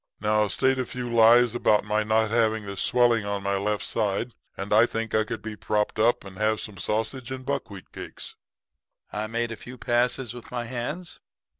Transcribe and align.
Now 0.19 0.47
state 0.47 0.79
a 0.79 0.85
few 0.87 1.13
lies 1.13 1.53
about 1.53 1.83
my 1.83 2.01
not 2.01 2.31
having 2.31 2.65
this 2.65 2.81
swelling 2.81 3.23
in 3.23 3.43
my 3.43 3.55
left 3.57 3.85
side, 3.85 4.33
and 4.57 4.73
I 4.73 4.87
think 4.87 5.13
I 5.13 5.23
could 5.23 5.43
be 5.43 5.55
propped 5.55 5.99
up 5.99 6.25
and 6.25 6.37
have 6.39 6.59
some 6.59 6.79
sausage 6.79 7.29
and 7.29 7.45
buckwheat 7.45 7.91
cakes.' 7.91 8.35
"I 9.13 9.27
made 9.27 9.51
a 9.51 9.55
few 9.55 9.77
passes 9.77 10.33
with 10.33 10.49
my 10.49 10.65
hands. 10.65 11.19